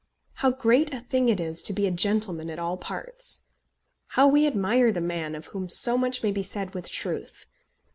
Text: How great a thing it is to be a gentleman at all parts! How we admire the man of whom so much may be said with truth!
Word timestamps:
How 0.41 0.49
great 0.49 0.91
a 0.95 1.01
thing 1.01 1.29
it 1.29 1.39
is 1.39 1.61
to 1.61 1.73
be 1.73 1.85
a 1.85 1.91
gentleman 1.91 2.49
at 2.49 2.57
all 2.57 2.75
parts! 2.75 3.43
How 4.07 4.27
we 4.27 4.47
admire 4.47 4.91
the 4.91 4.99
man 4.99 5.35
of 5.35 5.45
whom 5.53 5.69
so 5.69 5.95
much 5.95 6.23
may 6.23 6.31
be 6.31 6.41
said 6.41 6.73
with 6.73 6.89
truth! 6.89 7.45